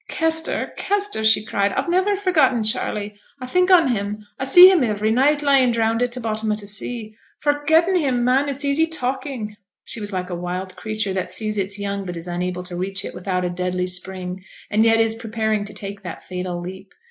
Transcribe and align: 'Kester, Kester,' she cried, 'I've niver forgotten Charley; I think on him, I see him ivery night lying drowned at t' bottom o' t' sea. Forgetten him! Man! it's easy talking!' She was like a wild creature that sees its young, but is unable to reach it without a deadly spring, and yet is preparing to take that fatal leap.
'Kester, 0.09 0.73
Kester,' 0.77 1.23
she 1.23 1.45
cried, 1.45 1.71
'I've 1.73 1.87
niver 1.87 2.15
forgotten 2.15 2.63
Charley; 2.63 3.13
I 3.39 3.45
think 3.45 3.69
on 3.69 3.89
him, 3.89 4.25
I 4.39 4.45
see 4.45 4.67
him 4.67 4.81
ivery 4.81 5.11
night 5.11 5.43
lying 5.43 5.71
drowned 5.71 6.01
at 6.01 6.11
t' 6.11 6.19
bottom 6.19 6.51
o' 6.51 6.55
t' 6.55 6.65
sea. 6.65 7.15
Forgetten 7.39 7.95
him! 7.95 8.23
Man! 8.25 8.49
it's 8.49 8.65
easy 8.65 8.87
talking!' 8.87 9.57
She 9.83 9.99
was 9.99 10.11
like 10.11 10.31
a 10.31 10.35
wild 10.35 10.75
creature 10.75 11.13
that 11.13 11.29
sees 11.29 11.59
its 11.59 11.77
young, 11.77 12.03
but 12.07 12.17
is 12.17 12.27
unable 12.27 12.63
to 12.63 12.75
reach 12.75 13.05
it 13.05 13.13
without 13.13 13.45
a 13.45 13.49
deadly 13.51 13.85
spring, 13.85 14.43
and 14.71 14.83
yet 14.83 14.99
is 14.99 15.13
preparing 15.13 15.65
to 15.65 15.73
take 15.75 16.01
that 16.01 16.23
fatal 16.23 16.59
leap. 16.59 16.95